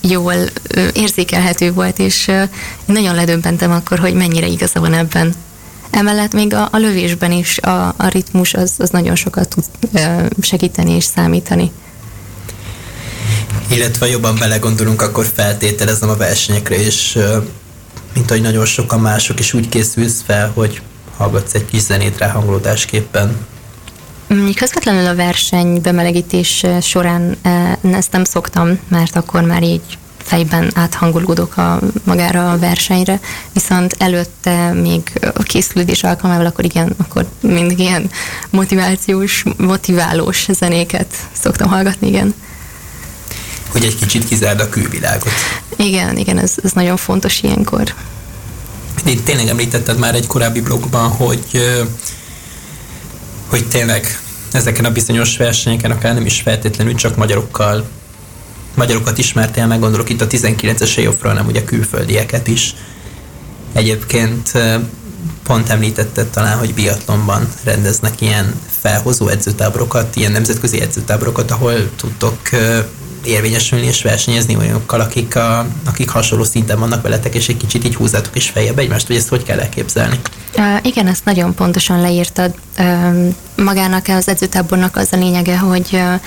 [0.00, 0.34] jól
[0.92, 2.30] érzékelhető volt, és
[2.84, 5.34] nagyon ledöbbentem akkor, hogy mennyire igaza van ebben.
[5.90, 9.64] Emellett még a, a lövésben is a, a ritmus az, az nagyon sokat tud
[10.40, 11.72] segíteni és számítani.
[13.68, 17.18] Illetve jobban belegondolunk, akkor feltételezem a versenyekre, és
[18.14, 20.82] mint ahogy nagyon sokan mások is úgy készülsz fel, hogy
[21.20, 23.36] hallgatsz egy kis zenét ráhangolódásképpen?
[24.34, 27.36] Mm, közvetlenül a verseny bemelegítés során
[27.82, 33.20] ezt nem szoktam, mert akkor már így fejben áthangolódok a, magára a versenyre,
[33.52, 38.10] viszont előtte még a készülődés alkalmával, akkor igen, akkor mindig ilyen
[38.50, 42.34] motivációs, motiválós zenéket szoktam hallgatni, igen.
[43.68, 45.32] Hogy egy kicsit kizárd a külvilágot.
[45.76, 47.94] Igen, igen, ez, ez nagyon fontos ilyenkor.
[49.04, 51.44] Itt tényleg említetted már egy korábbi blogban, hogy,
[53.46, 54.20] hogy tényleg
[54.52, 57.88] ezeken a bizonyos versenyeken akár nem is feltétlenül csak magyarokkal
[58.74, 62.74] magyarokat ismertél meg, gondolok itt a 19-es évfról, nem ugye külföldieket is.
[63.72, 64.52] Egyébként
[65.42, 72.38] pont említetted talán, hogy biatlonban rendeznek ilyen felhozó edzőtáborokat, ilyen nemzetközi edzőtáborokat, ahol tudtok
[73.24, 77.94] érvényesülni és versenyezni olyanokkal, akik, a, akik hasonló szinten vannak veletek, és egy kicsit így
[77.94, 80.20] húzzátok is feljebb egymást, hogy ezt hogy kell elképzelni?
[80.56, 82.54] Uh, igen, ezt nagyon pontosan leírtad.
[82.78, 86.20] Uh, magának az edzőtábornak az a lényege, hogy uh,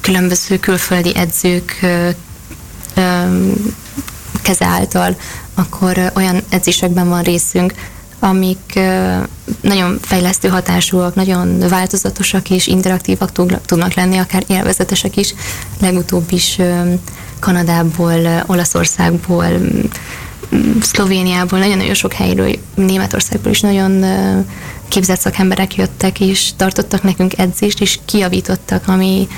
[0.00, 1.80] különböző külföldi edzők
[4.42, 5.16] keze által,
[5.54, 7.74] akkor olyan edzésekben van részünk,
[8.18, 8.80] amik
[9.60, 13.32] nagyon fejlesztő hatásúak, nagyon változatosak és interaktívak
[13.66, 15.34] tudnak lenni, akár élvezetesek is.
[15.80, 16.58] Legutóbb is
[17.38, 19.46] Kanadából, Olaszországból
[20.80, 24.04] Szlovéniából, nagyon-nagyon sok helyről, Németországból is nagyon
[24.88, 29.28] képzett szakemberek jöttek, és tartottak nekünk edzést, és kiavítottak, ami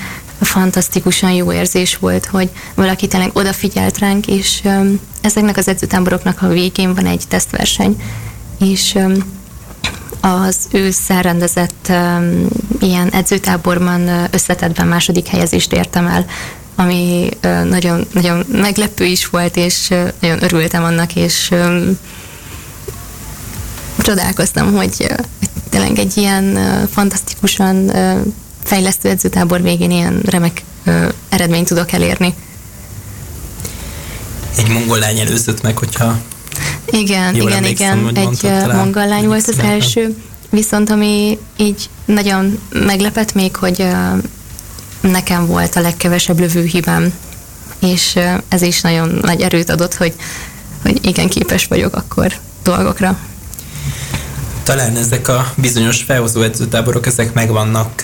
[0.41, 4.61] fantasztikusan jó érzés volt, hogy valaki tényleg odafigyelt ránk, és
[5.21, 7.95] ezeknek az edzőtáboroknak a végén van egy tesztverseny,
[8.61, 8.97] és
[10.21, 12.47] az ősszel rendezett um,
[12.79, 16.25] ilyen edzőtáborban összetettben második helyezést értem el,
[16.75, 17.29] ami
[17.69, 19.87] nagyon, nagyon meglepő is volt, és
[20.19, 21.53] nagyon örültem annak, és
[23.97, 25.11] csodálkoztam, hogy
[25.69, 26.57] tényleg egy ilyen
[26.91, 27.91] fantasztikusan
[28.63, 30.63] fejlesztő edzőtábor végén ilyen remek
[31.29, 32.33] eredményt tudok elérni.
[34.57, 36.17] Egy mongol lány előzött meg, hogyha
[36.85, 38.15] igen, Jól igen, igen.
[38.15, 40.15] Egy mongol lány volt az első.
[40.49, 43.87] Viszont ami így nagyon meglepett még, hogy
[45.01, 47.13] nekem volt a legkevesebb lövőhibám,
[47.79, 50.13] és ez is nagyon nagy erőt adott, hogy,
[50.81, 53.17] hogy igen, képes vagyok akkor dolgokra.
[54.63, 58.01] Talán ezek a bizonyos felhozó edzőtáborok, ezek megvannak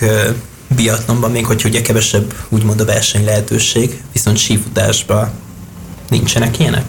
[0.76, 5.30] biatlonban, még hogy ugye kevesebb úgymond a verseny lehetőség, viszont sífutásban
[6.08, 6.84] nincsenek ilyenek?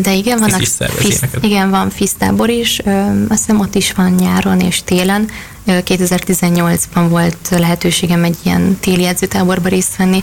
[0.00, 2.80] De igen, vannak FISZ, igen, van FISZ tábor is,
[3.28, 5.28] azt hiszem ott is van nyáron és télen.
[5.66, 10.22] 2018-ban volt lehetőségem egy ilyen téli edzőtáborba részt venni,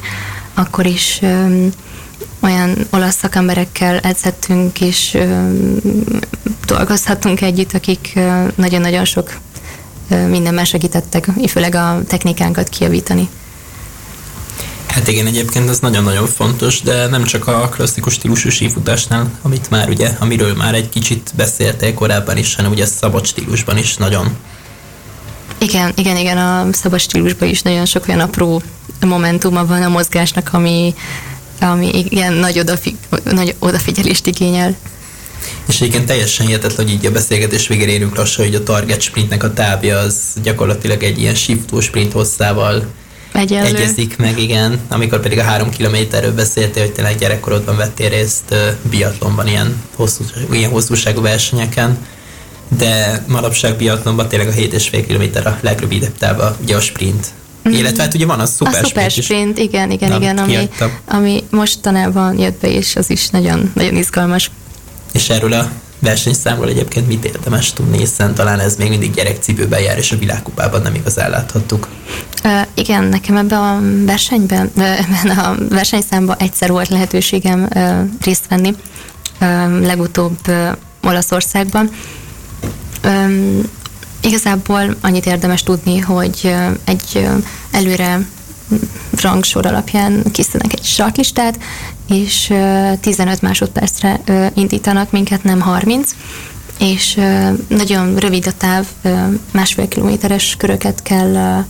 [0.54, 1.20] akkor is
[2.40, 5.18] olyan olasz szakemberekkel edzettünk, és
[6.66, 8.20] dolgozhattunk együtt, akik
[8.56, 9.40] nagyon-nagyon sok
[10.28, 13.30] mindenben segítettek, főleg a technikánkat kiavítani.
[14.94, 19.90] Hát igen, egyébként ez nagyon-nagyon fontos, de nem csak a klasszikus stílusú sífutásnál, amit már
[19.90, 24.36] ugye, amiről már egy kicsit beszéltél korábban is, hanem ugye a szabad stílusban is nagyon.
[25.58, 28.62] Igen, igen, igen, a szabad stílusban is nagyon sok olyan apró
[29.00, 30.94] momentuma van a mozgásnak, ami,
[31.60, 34.76] ami igen, nagy, odafi, nagy odafigyelést igényel.
[35.68, 39.44] És egyébként teljesen hihetetlen, hogy így a beszélgetés végén érünk lassan, hogy a target sprintnek
[39.44, 42.86] a távja az gyakorlatilag egy ilyen shiftó sprint hosszával
[43.34, 43.76] Egyenlő.
[43.76, 44.80] egyezik meg, igen.
[44.90, 48.56] Amikor pedig a három kilométerről beszéltél, hogy tényleg gyerekkorodban vettél részt
[48.90, 51.98] biatlonban, ilyen, hosszú, ilyen hosszúságú versenyeken,
[52.78, 57.28] de manapság biatlonban tényleg a 7,5 kilométer a legrövidebb táva, ugye a sprint.
[57.70, 57.72] Mm.
[57.72, 59.64] Illetve hát ugye van a szuper A szuper sprint, is.
[59.64, 60.70] igen, igen, Na, igen, ami,
[61.06, 64.52] ami mostanában jött be, és az is nagyon, nagyon izgalmas.
[65.14, 65.70] És erről a
[66.04, 70.82] versenyszámról egyébként mit érdemes tudni, hiszen talán ez még mindig gyerekcipőben jár, és a világkupában
[70.82, 71.88] nem igazán láthattuk.
[72.44, 78.76] Uh, igen, nekem ebben a versenyben, ebben a versenyszámban egyszer volt lehetőségem uh, részt venni,
[79.42, 80.72] uh, legutóbb uh,
[81.04, 81.90] Olaszországban.
[83.06, 83.62] Um,
[84.22, 88.20] igazából annyit érdemes tudni, hogy uh, egy uh, előre
[89.22, 91.60] rangsor alapján készítenek egy startlistát,
[92.08, 92.54] és
[93.00, 94.20] 15 másodpercre
[94.54, 96.16] indítanak minket, nem 30,
[96.80, 97.22] és
[97.68, 98.86] nagyon rövid a táv,
[99.52, 101.64] másfél kilométeres köröket kell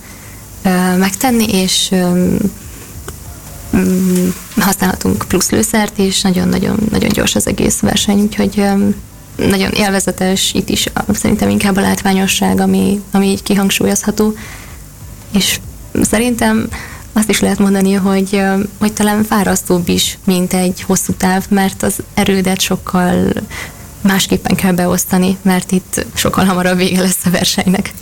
[0.98, 1.94] megtenni, és
[3.76, 8.64] mm, használhatunk plusz lőszert, és nagyon-nagyon nagyon gyors az egész verseny, úgyhogy
[9.36, 14.34] nagyon élvezetes, itt is szerintem inkább a látványosság, ami, ami így kihangsúlyozható,
[15.32, 15.60] és
[16.02, 16.68] szerintem
[17.16, 18.42] azt is lehet mondani, hogy,
[18.78, 23.32] hogy talán fárasztóbb is, mint egy hosszú táv, mert az erődet sokkal
[24.00, 27.92] másképpen kell beosztani, mert itt sokkal hamarabb vége lesz a versenynek.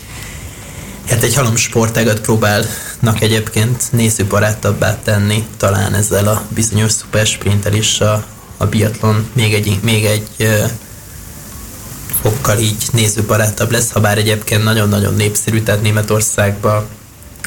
[1.09, 8.25] Hát egy halom sportágat próbálnak egyébként nézőbarátabbá tenni, talán ezzel a bizonyos szupersprintel is a,
[8.57, 10.49] a biatlon még egy, még egy
[12.21, 16.87] fokkal így nézőbarátabb lesz, ha bár egyébként nagyon-nagyon népszerű, tehát Németországban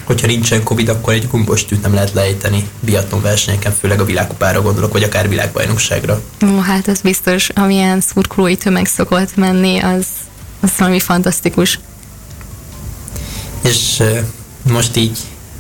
[0.06, 4.92] hogyha nincsen Covid, akkor egy gumbostűt nem lehet lejteni biatlon versenyeken, főleg a világkupára gondolok,
[4.92, 6.22] vagy akár világbajnokságra.
[6.46, 10.06] Ó, hát ez biztos, amilyen szurkolói tömeg szokott menni, az,
[10.60, 11.80] az valami fantasztikus.
[13.62, 14.04] És
[14.64, 15.18] most így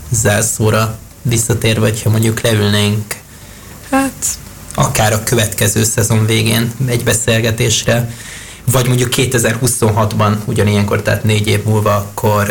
[0.10, 3.16] zárszóra visszatér, vagy ha mondjuk leülnénk,
[3.90, 4.26] hát
[4.76, 8.10] akár a következő szezon végén egy beszélgetésre,
[8.72, 12.50] vagy mondjuk 2026-ban, ugyanilyenkor, tehát négy év múlva, akkor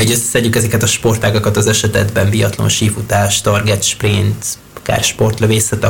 [0.00, 4.44] hogy összeszedjük ezeket a sportágakat az esetedben, biatlon, sífutás, target sprint,
[4.76, 5.86] akár sportlövészet,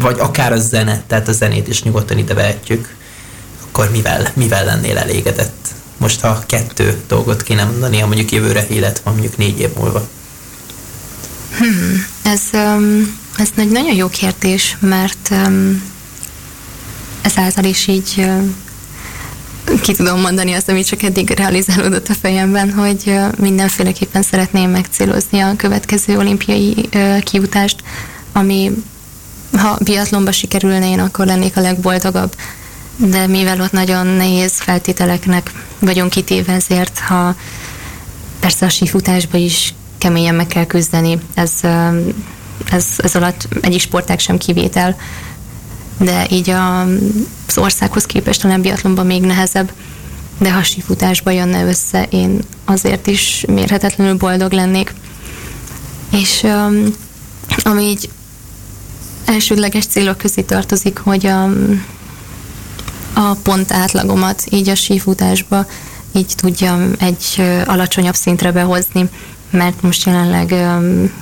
[0.00, 2.96] vagy akár a zene, tehát a zenét is nyugodtan ide vehetjük,
[3.62, 5.68] akkor mivel, mivel lennél elégedett?
[5.96, 8.66] Most ha kettő dolgot kéne mondani, ha mondjuk jövőre
[9.04, 10.08] van, mondjuk négy év múlva.
[11.58, 15.82] Hmm, ez, um, ez egy nagyon jó kérdés, mert um,
[17.22, 18.56] ezáltal is így um,
[19.82, 25.56] ki tudom mondani azt, ami csak eddig realizálódott a fejemben, hogy mindenféleképpen szeretném megcélozni a
[25.56, 26.88] következő olimpiai
[27.20, 27.82] kiutást,
[28.32, 28.72] ami
[29.56, 32.34] ha biatlonba sikerülne, én akkor lennék a legboldogabb.
[32.96, 37.34] De mivel ott nagyon nehéz feltételeknek vagyunk kitéve, ezért ha
[38.40, 41.18] persze a sífutásba is keményen meg kell küzdeni.
[41.34, 41.52] Ez,
[42.70, 44.96] ez, ez alatt egy sportág sem kivétel,
[45.98, 46.80] de így a,
[47.46, 49.72] az országhoz képest talán biatlonban még nehezebb,
[50.38, 54.94] de ha sífutásba jönne össze, én azért is mérhetetlenül boldog lennék.
[56.10, 56.46] És
[57.62, 58.10] ami így
[59.24, 61.44] elsődleges célok közé tartozik, hogy a,
[63.14, 65.66] a pont átlagomat így a sífutásba
[66.12, 69.08] így tudjam egy alacsonyabb szintre behozni,
[69.56, 70.54] mert most jelenleg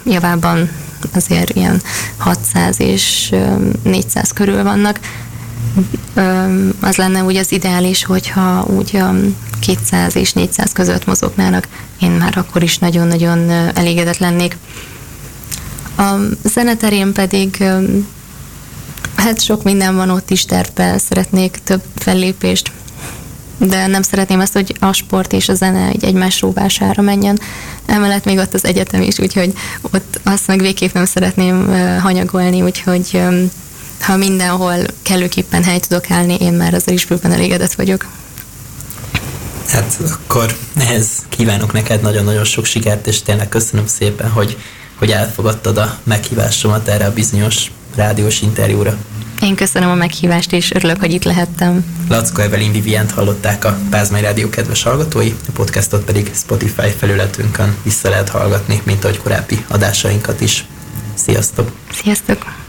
[0.04, 0.70] javában
[1.14, 1.82] azért ilyen
[2.16, 3.34] 600 és
[3.82, 5.00] 400 körül vannak.
[6.80, 9.02] Az lenne úgy az ideális, hogyha úgy
[9.60, 11.68] 200 és 400 között mozognának,
[12.00, 14.56] én már akkor is nagyon-nagyon elégedett lennék.
[15.96, 16.14] A
[16.44, 17.64] zeneterén pedig
[19.14, 22.70] hát sok minden van ott is tervben, szeretnék több fellépést,
[23.58, 27.40] de nem szeretném azt, hogy a sport és a zene egy egymás róvására menjen.
[27.86, 31.66] Emellett még ott az egyetem is, úgyhogy ott azt meg végképp nem szeretném
[32.00, 33.20] hanyagolni, úgyhogy
[34.00, 38.06] ha mindenhol kellőképpen hely tudok állni, én már az is bőven elégedett vagyok.
[39.68, 44.56] Hát akkor ehhez kívánok neked nagyon-nagyon sok sikert, és tényleg köszönöm szépen, hogy,
[44.94, 48.96] hogy elfogadtad a meghívásomat erre a bizonyos rádiós interjúra.
[49.44, 51.84] Én köszönöm a meghívást, és örülök, hogy itt lehettem.
[52.08, 58.08] Lackó Evelyn Vivient hallották a Pázmány Rádió kedves hallgatói, a podcastot pedig Spotify felületünkön vissza
[58.08, 60.64] lehet hallgatni, mint ahogy korábbi adásainkat is.
[61.14, 61.72] Sziasztok!
[61.92, 62.63] Sziasztok!